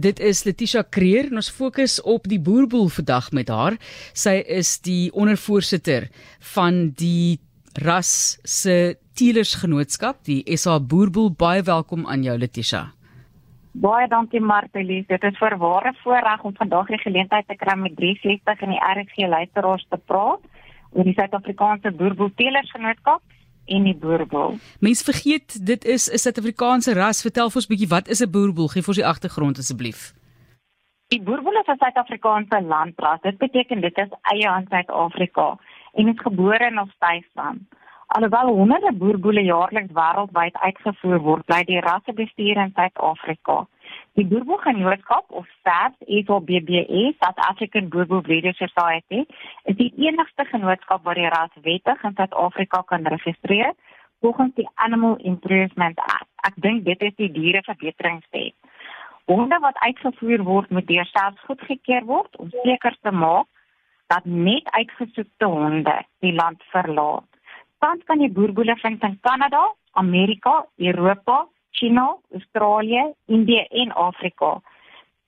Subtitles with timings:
[0.00, 3.74] Dit is Letitia Creer en ons fokus op die boerboel vandag met haar.
[4.16, 6.06] Sy is die ondervoorsitter
[6.54, 7.36] van die
[7.84, 11.34] ras se teelersgenootskap, die SA Boerboel.
[11.36, 12.86] Baie welkom aan jou Letitia.
[13.72, 15.02] Baie dankie Martelie.
[15.10, 18.80] Dit is vir ware voorreg om vandag die geleentheid te kry met 360 in die
[18.94, 20.40] RSG luisteraars te praat
[20.96, 23.20] oor die Suid-Afrikaanse Boerboel Teelersgenootskap
[23.70, 24.56] en die boerboel.
[24.80, 27.22] Mense vergeet dit is 'n Suid-Afrikaanse ras.
[27.22, 28.68] Vertel vir ons 'n bietjie wat is 'n boerboel?
[28.68, 30.12] Gee vir ons die agtergrond asseblief.
[31.08, 33.20] Die boerboel is 'n Suid-Afrikaanse landras.
[33.22, 35.58] Dit beteken dit is eie aan Suid-Afrika
[35.94, 37.62] en is gebore in tuisland.
[38.06, 43.66] Alhoewel honderde boerboele jaarliks wêreldwyd uitgevoer word, bly die rasse bestuur in Suid-Afrika.
[44.18, 45.96] Die Boerboelgenootskap of SABS,
[46.26, 49.24] SABBE, South African Boerboel Breeders Society,
[49.70, 53.70] is die enigste genootskap wat die ras wettig in Suid-Afrika kan registreer
[54.20, 56.26] volgens die Animal Improvement Act.
[56.42, 58.56] Ek dink dit is die diereverbeteringswet.
[59.30, 63.46] Honde wat uitgevoer word moet deur SABS goedgekeur word om seker te maak
[64.10, 67.28] dat net uitgesoekte honde die land verlaat.
[67.78, 69.62] Tans kan jy boerboele vind in Kanada,
[70.02, 74.60] Amerika, Europa, China, Australië, Indië en Afrika.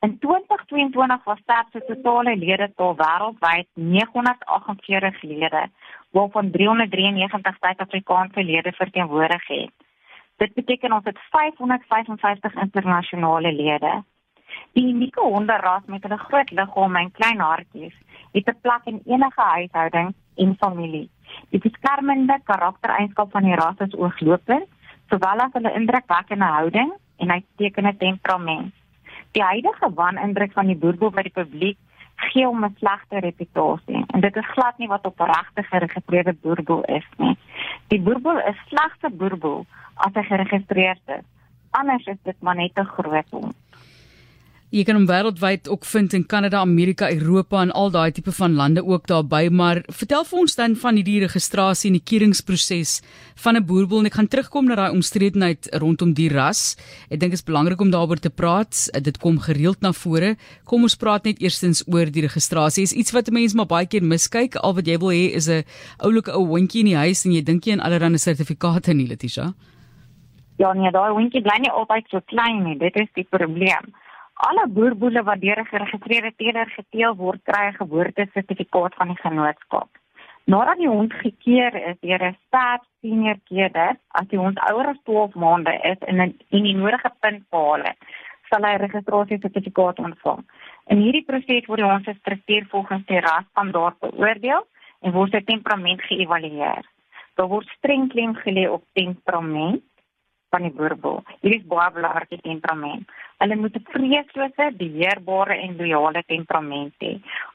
[0.00, 5.70] In 2022 was SAP se totale lede tot wêreldwyd 948 lede,
[6.10, 9.70] waarvan 393 Suid-Afrikaanse lede verteenwoordig het.
[10.36, 14.02] Dit beteken ons het 555 internasionale lede.
[14.72, 17.94] Die unieke honderras met hulle groot liggame en klein hartjies
[18.32, 21.10] het 'n plek in enige huishouding en familie.
[21.50, 24.66] Die beskermende karaktereienskap van die ras is ooglopend
[25.12, 28.72] sowel as hulle indrukwekkende houding en uitstekende temperament.
[29.36, 31.78] Die huidige wanindruk van die boerboel by die publiek
[32.30, 36.84] gee hom 'n slegte reputasie en dit is glad nie wat op regte geregistreerde boerboel
[36.84, 37.36] is nie.
[37.88, 41.26] Die boerboel is slegte boerboel as hy geregistreerd is.
[41.70, 43.56] Anders is dit maar net 'n groot hond.
[44.72, 48.54] Jy kan hom wêreldwyd ook vind in Kanada, Amerika, Europa en al daai tipe van
[48.56, 52.94] lande ook daarby, maar vertel vir ons dan van hierdie registrasie en die keuringsproses
[53.44, 56.76] van 'n boerboel en ek gaan terugkom na daai omstredenheid rondom die ras.
[57.10, 58.88] Ek dink dit is belangrik om daaroor te praat.
[59.02, 60.36] Dit kom gereeld na vore.
[60.64, 62.82] Kom ons praat net eerstens oor die registrasie.
[62.82, 64.56] Is iets wat mense maar baie keer miskyk.
[64.56, 65.64] Al wat jy wil hê is 'n
[65.98, 69.52] oulike ou hondjie in die huis en jy dink jy aan allerlei sertifikate nie, Letitia.
[70.56, 72.78] Ja, nee, daai hondjie bly nie altyd so klein nie.
[72.78, 73.92] Dit is die probleem.
[74.48, 79.88] Alle boerboele wat deur 'n geregistreerde teeler geteel word, kry 'n geboortesertifikaat van die genootskap.
[80.44, 84.98] Nadat die hond gekeer is deur 'n stad senior keerder, as die hond ouer as
[85.04, 87.98] 12 maande is en in, in die nodige punt behaal het,
[88.50, 90.42] sal hy 'n registrasiesertifikaat ontvang.
[90.86, 94.66] In hierdie proses word die hond se struktuur volgens die rasstandaard beoordeel
[95.02, 96.84] en word sy temperament geëvalueer.
[97.34, 99.82] Daar word streng klem gelê op temperament
[100.52, 101.22] van die boerboel.
[101.40, 103.08] Hier is baie belangrik die temperament.
[103.42, 107.12] Hulle moet 'n vreeslose, beheerbare en loyale temperament hê.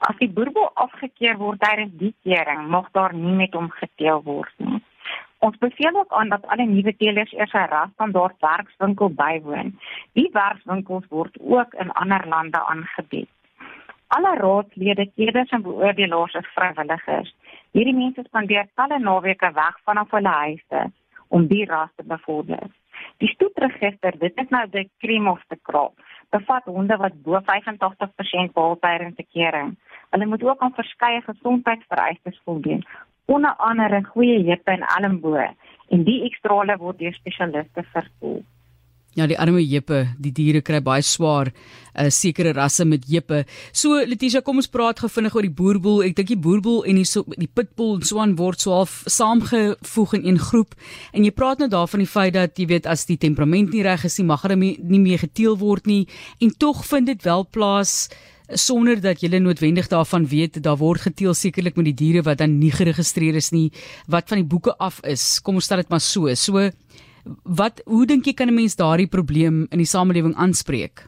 [0.08, 4.54] As die boerboel afgekeur word tydens die kering, mag daar nie met hom geteel word
[4.56, 4.82] nie.
[5.38, 9.78] Ons beveel ook aan dat alle nuwe teelers eers 'n rasstandaard werkswinkel bywoon.
[10.12, 13.30] Die werkswinkels word ook in ander lande aangebied.
[14.08, 17.34] Alle raadslede, keerders en beoordelaars is vrywilligers.
[17.72, 20.90] Hierdie mense spandeer talle naweke weg vanaf hulle huise
[21.28, 22.68] om die ras te bevorder.
[23.16, 25.94] Die stoetregister, dit is nou die cream of the crop.
[26.30, 29.76] Bevat honde wat bo 85% behaal tydens die kering.
[30.10, 32.84] Hulle moet ook aan verskeie gesondheidsvereistes voldoen,
[33.26, 35.48] onder andere goeie heupe en elmboë,
[35.88, 38.44] en die ekstrale word deur spesialiste verkoop.
[39.18, 43.02] Ja, die arme jeppe, die diere kry baie swaar, 'n uh, eh, sekere rasse met
[43.10, 43.44] jeppe.
[43.72, 46.04] So Letitia, kom ons praat gou vinnig oor die boerboel.
[46.04, 49.02] Ek dink die boerboel en die so, die pitbull en so aan word so half
[49.06, 50.76] saamgevoeg in een groep.
[51.12, 54.04] En jy praat nou daarvan die feit dat jy weet as die temperament nie reg
[54.04, 56.06] is nie, mag hulle nie meer geteel word nie.
[56.40, 58.08] En tog vind dit wel plaas
[58.54, 62.58] sonder dat jy noodwendig daarvan weet daar word geteel sekerlik met die diere wat dan
[62.60, 63.72] nie geregistreer is nie,
[64.06, 65.40] wat van die boeke af is.
[65.42, 66.32] Kom ons stel dit maar so.
[66.34, 66.70] So
[67.44, 71.06] wat hoe dink jy kan 'n mens daardie probleem in die samelewing aanspreek?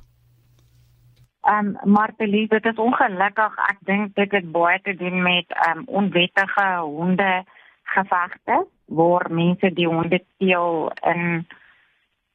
[1.40, 3.54] Ehm um, Martelie, dit is ongelukkig.
[3.68, 7.44] Ek dink dit het baie te doen met ehm um, onwettige honde
[7.82, 11.46] gevegte waar mense die honde teel in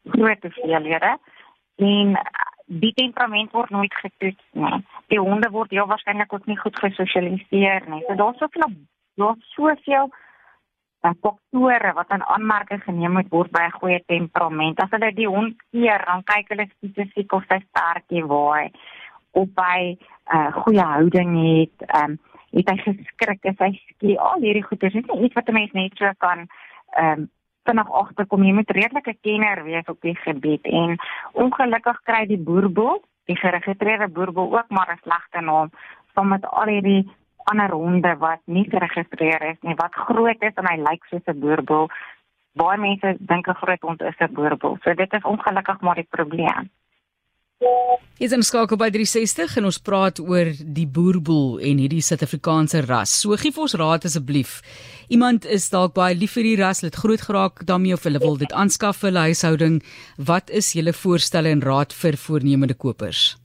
[0.05, 1.17] groot hoeveelhede
[1.75, 2.17] en
[2.65, 4.81] die temperament word nooit getoets nie.
[5.13, 8.03] Die honde word heel waarskynlik ook nie goed gesosialiseer nie.
[8.07, 8.71] So daar's soveel
[9.15, 10.09] daar's soveel
[11.21, 14.79] faktore wat aan aanmerking geneem moet word by 'n goeie temperament.
[14.79, 18.71] As hulle die hond keer, dan kyk hulle spesifiek of hy sterkie waai
[19.31, 19.97] of hy 'n
[20.35, 22.19] uh, goeie houding het, ehm um,
[22.55, 25.71] het hy geskrik, is hy skie, al hierdie goeie is nie iets wat 'n mens
[25.71, 26.47] net so kan
[26.97, 27.29] ehm um,
[27.65, 28.43] vinnig agterkom.
[28.43, 30.97] Jy moet redelike kenner wees op die gebied en
[31.33, 35.69] ongelukkig kry die boerboel die geregistreerde boerboel ook maar 'n slegte naam
[36.13, 37.09] saam met al hierdie
[37.51, 41.39] ander honde wat nie geregistreer is nie wat groot is en hy lyk soos 'n
[41.39, 41.89] boerboel.
[42.55, 44.77] Baie mense dink 'n groot hond is 'n boerboel.
[44.83, 46.69] So dit is ongelukkig maar die probleem.
[48.17, 50.47] Is 'n skakel by 360 en ons praat oor
[50.77, 53.21] die boerboel en hierdie Suid-Afrikaanse ras.
[53.21, 54.61] So gee vir ons raad asseblief.
[55.07, 58.37] Iemand is dalk baie lief vir die ras, het groot geraak daarmee of hulle wil
[58.37, 59.83] dit aanskaf vir hulle huishouding.
[60.17, 63.44] Wat is julle voorstelle en raad vir voornemende kopers?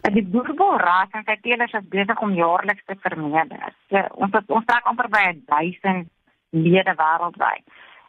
[0.00, 3.74] Die boerboel ras en sy teelers is besig om jaarliks te vermeerder.
[3.92, 6.08] So, ons het, ons trek amper by 1000
[6.56, 7.64] lede wêreldwyd.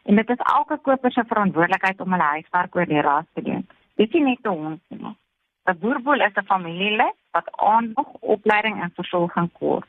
[0.08, 3.66] En dit is elke koper se verantwoordelikheid om hulle huiswerk oor die ras te doen.
[4.00, 4.80] Dit is net 'n hond.
[4.90, 9.88] 'n Boerboel is 'n familielid wat aandag, opleiding en versorging kort.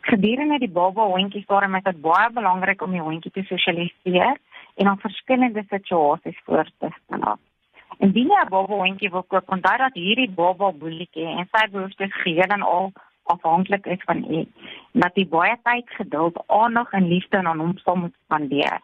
[0.00, 4.36] Gedurende die baba hondjie stadium is dit baie belangrik om die hondjie te sosialiseer
[4.74, 7.38] en om verskillende situasies voor te stel.
[7.98, 12.14] Indien jy 'n baba hondjie wil koop, onthou dat hierdie baba boeltjie en sy behoeftes
[12.22, 12.92] geheel en al
[13.24, 14.46] afhanklik is van u.
[14.92, 18.80] Dat jy baie tyd, geduld, aandag en liefde aan hom sal moet spandeer.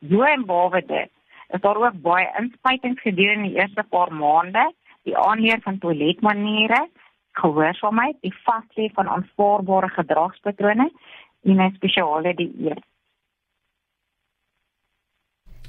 [0.00, 1.10] Bo en bowe dit
[1.48, 4.72] is daar ook baie inspuitings gedurende die eerste paar maande,
[5.02, 6.88] die aanleer van toiletmaniere,
[7.32, 10.90] gehoorsaamheid, die vaslê van aanvaarbare gedragspatrone
[11.44, 12.82] en 'n spesiale dieet.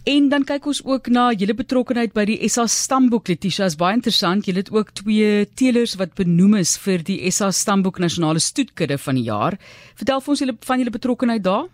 [0.05, 3.95] En dan kyk ons ook na julle betrokkeheid by die SA Stamboek Letitia is baie
[3.97, 4.45] interessant.
[4.45, 9.17] Julle het ook twee teelers wat benoem is vir die SA Stamboek Nasionale Stoetkudde van
[9.17, 9.57] die jaar.
[9.97, 11.65] Vertel vir ons julle van julle betrokkeheid daar.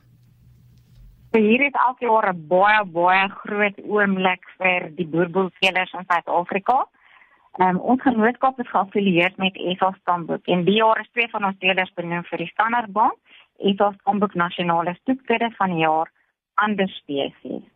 [1.35, 6.87] So hier is elke jaar 'n baie baie groot oomblik vir die boerboelteelers in Suid-Afrika.
[7.59, 11.59] Um, ons genootskap is geaffilieer met ESA Stamboek en die jaar is twee van ons
[11.59, 13.19] teelers benoem vir die Standaardbank,
[13.59, 16.07] ESA Stamboek Nasionale Stoetkudde van die jaar
[16.55, 17.67] ander spesies.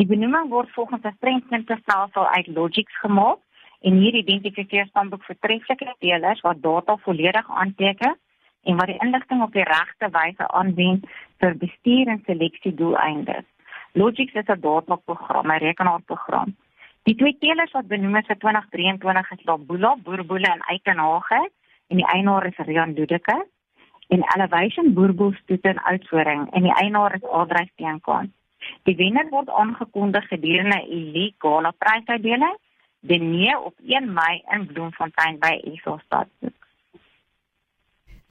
[0.00, 3.38] Die benoeming word volgens 'n streng punteestelsel uit Logix gemaak
[3.80, 8.16] en hier identifiseer Stamboek voortreffelike teelers wat data volledig aanteken
[8.62, 11.04] en wat die inligting op die regte wyse aanwend
[11.38, 13.44] vir bestuur en seleksie doeleindes.
[13.92, 16.56] Logix is 'n dataprogram, 'n rekenaarprogram.
[17.02, 21.50] Die twee teelers wat benoem is vir 2023 is Labula, Boerboele en Eikenhage
[21.88, 23.46] en die eienaar is Rian Ludeke
[24.08, 28.38] en Elevation Boerboelstoet en Oudtshoorn en die eienaar is Adrian Steenkamp.
[28.88, 32.56] Die wenner word aangekondig gedurende 'n Elite Gala prysuitdeling
[33.00, 36.28] die nie op 1 Mei in Bloemfontein by Esau stad.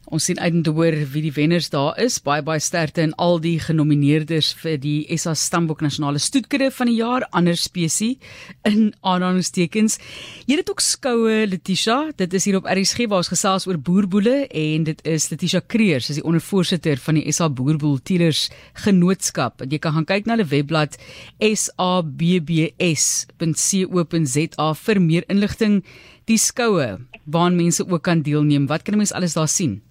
[0.09, 2.15] Ons sien uit om te hoor wie die wenners daar is.
[2.25, 6.95] Baie baie sterkte aan al die genomineerdes vir die SA Stamboek Nasionale Stoetkudde van die
[6.97, 8.17] jaar, ander spesie
[8.65, 9.99] in aanhalingstekens.
[10.49, 14.47] Jy het ook skoue Letitia, dit is hier op RSG waar ons gesels oor boerboele
[14.47, 18.49] en dit is Letitia Kreer, sy is die ondervoorsitter van die SA Boerboel Teelers
[18.81, 19.61] Genootskap.
[19.67, 20.97] Jy kan gaan kyk na hulle webblad
[21.43, 22.07] sabbs.co.za
[24.87, 25.83] vir meer inligting.
[26.29, 26.97] Die skoue
[27.29, 28.65] waar mense ook kan deelneem.
[28.69, 29.88] Wat kan mense alles daar sien?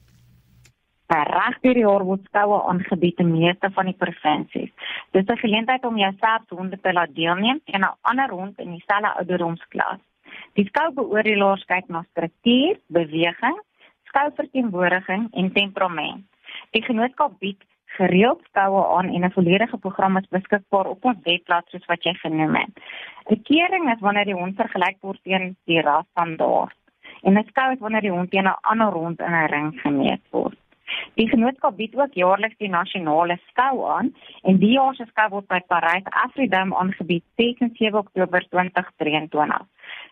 [1.16, 4.72] Reg deur die jaar word skoue aangebied in meeste van die provinsies.
[5.12, 8.58] Dit is 'n geleentheid om jouself te honde te laat deelneem en 'n ander hond
[8.58, 10.00] in dieselfde ouderdomsklas.
[10.52, 13.62] Die skou beoordelaars kyk na struktuur, beweging,
[14.04, 16.24] skouverteenwoordiging en temperament.
[16.70, 17.64] Die genootskap bied
[17.98, 22.14] gereeld skoue aan en 'n volledige program is beskikbaar op ons webblad soos wat jy
[22.14, 22.72] genoem het.
[23.30, 26.76] 'n Kering is wanneer die hond vergelyk word teen die rasstandaard.
[27.22, 30.22] En 'n skou is wanneer die hond teen 'n ander hond in 'n ring gemeet
[30.30, 30.58] word.
[31.14, 35.48] Die genootskap bied ook jaarliks die nasionale skou aan en die jaar se skou word
[35.48, 39.66] by Parys Afridome aangebied teen 7 Oktober 2023.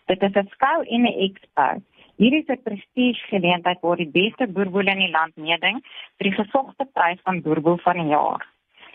[0.06, 1.68] Dit is 'n skou en 'n expo.
[2.16, 5.82] Hierdie is 'n prestige geleentheid waar die beste boerboele in die land meeding
[6.16, 8.46] vir die gesogte prys van boerboel van die jaar.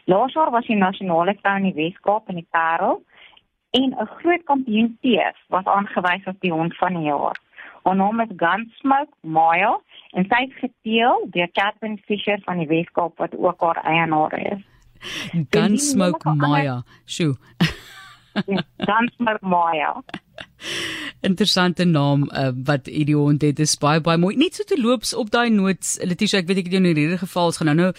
[0.05, 3.03] Laas jaar was die nasionale skou in die Weskaap in die Parel
[3.71, 7.38] en 'n groot kampioen teef was aangewys as die hond van die jaar.
[7.83, 9.77] Haar naam is Gunsmoke Maya
[10.11, 14.61] en sy is geteel deur Catherine Fisher van die Weskaap wat ook haar eienaar is.
[15.50, 16.81] Gunsmoke Maya.
[17.05, 17.35] Sjoe.
[18.77, 19.95] Gunsmoke Maya.
[21.21, 23.55] Interessante naam uh, wat hierdie hond het.
[23.59, 24.35] Dis baie baie mooi.
[24.39, 27.19] Net so te loops op daai noot, Letitia, ek weet ek het jou in hierdie
[27.21, 27.89] geval gaan nou nou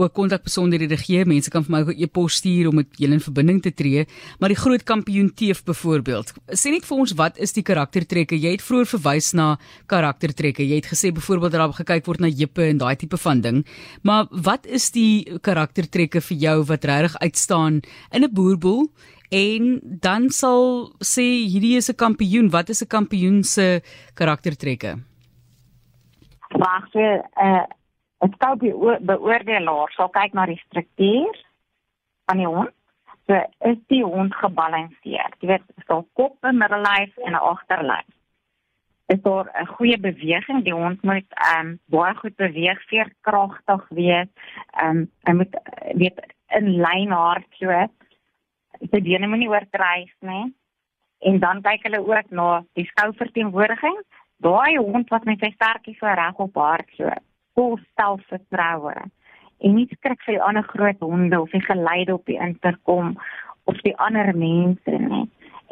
[0.00, 1.24] ook kontak besonderhede gee.
[1.28, 4.06] Mense kan vir my ook 'n e-pos stuur om met julle in verbinding te tree.
[4.38, 6.32] Maar die groot kampioen teef byvoorbeeld.
[6.56, 8.38] Sê net vir ons wat is die karaktertrekke?
[8.38, 10.66] Jy het vroeër verwys na karaktertrekke.
[10.66, 13.66] Jy het gesê byvoorbeeld dat daar gekyk word na jippe en daai tipe van ding.
[14.02, 17.80] Maar wat is die karaktertrekke vir jou wat regtig uitstaan
[18.12, 18.90] in 'n boerboel?
[19.30, 22.50] En dan sal sê hierdie is 'n kampioen.
[22.50, 23.82] Wat is 'n kampioen se
[24.14, 24.98] karaktertrekke?
[26.58, 27.64] Wag, so 'n uh,
[28.34, 28.56] skou
[29.00, 31.36] beoordelaar sal kyk na die struktuur
[32.26, 32.70] van die hond.
[33.26, 33.34] So
[33.70, 35.36] is die hond gebalanseerd.
[35.38, 38.10] Jy weet, so kop, middellyf en 'n agterlyf.
[39.10, 40.64] is daar 'n goeie beweging.
[40.64, 44.30] Die hond moet ehm um, baie goed beweeg, veerkragtig wees.
[44.70, 45.54] Ehm um, hy moet
[45.94, 47.92] weet in lyn hardloop.
[48.88, 50.46] Sy bene moenie oorkruis nie.
[51.20, 53.98] En dan kyk hulle ook na die skouverteenwoordiging.
[54.40, 57.24] Daai hond wat met sy stertjies so reg op hardloop,
[57.58, 58.94] vol selfvertroue.
[59.60, 63.12] En nie skrik vir die ander groot honde of die geleide op die interkom
[63.68, 65.26] of die ander mense nie.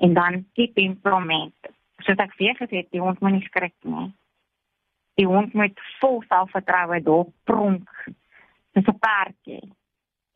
[0.04, 1.72] En dan die temperament
[2.04, 4.10] soos ek weer gesê het, die hond moet nie skrik nie.
[5.18, 7.88] Die hond moet vol selfvertroue daar pronk.
[8.76, 9.64] Dis 'n perdjie.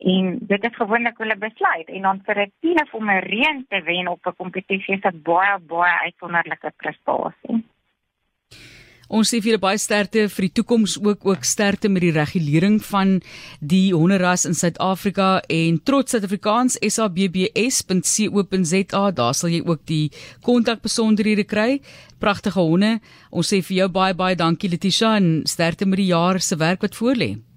[0.02, 3.66] En dit is gewoonlik hulle besluit en dan vir 'n tien of om 'n reën
[3.68, 7.62] te wen op 'n kompetisie is dit baie baie uitsonderlike prestasie.
[9.12, 13.20] Ons sê vir baie sterkte vir die toekoms ook ook sterkte met die regulering van
[13.60, 17.90] die honderras in Suid-Afrika en trots Suid-Afrikaans sabbs.co.za
[19.10, 21.80] daar sal jy ook die kontakbesonderhede kry.
[22.18, 23.00] Pragtige honde.
[23.30, 26.80] Ons sê vir jou baie baie dankie Letitia en sterkte met die jaar se werk
[26.80, 27.51] wat voorlê.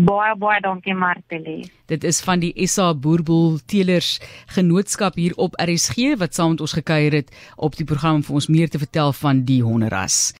[0.00, 1.66] Baie baie dankie Martelie.
[1.90, 4.14] Dit is van die SA Boerboel Teelers
[4.54, 8.38] Genootskap hier op RSG wat saam met ons gekuier het op die program om vir
[8.40, 10.20] ons meer te vertel van die honderras.